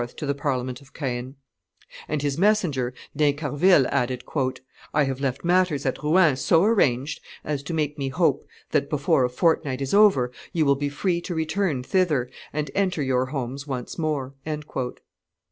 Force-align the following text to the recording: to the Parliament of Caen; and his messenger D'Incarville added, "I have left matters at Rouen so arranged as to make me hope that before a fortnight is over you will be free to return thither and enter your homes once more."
to 0.17 0.25
the 0.25 0.33
Parliament 0.33 0.81
of 0.81 0.95
Caen; 0.95 1.35
and 2.07 2.23
his 2.23 2.35
messenger 2.35 2.91
D'Incarville 3.15 3.85
added, 3.91 4.23
"I 4.95 5.03
have 5.03 5.19
left 5.19 5.43
matters 5.45 5.85
at 5.85 6.01
Rouen 6.01 6.35
so 6.37 6.63
arranged 6.63 7.21
as 7.43 7.61
to 7.61 7.73
make 7.75 7.99
me 7.99 8.09
hope 8.09 8.47
that 8.71 8.89
before 8.89 9.23
a 9.25 9.29
fortnight 9.29 9.79
is 9.79 9.93
over 9.93 10.31
you 10.53 10.65
will 10.65 10.73
be 10.73 10.89
free 10.89 11.21
to 11.21 11.35
return 11.35 11.83
thither 11.83 12.31
and 12.51 12.71
enter 12.73 13.03
your 13.03 13.27
homes 13.27 13.67
once 13.67 13.99
more." 13.99 14.33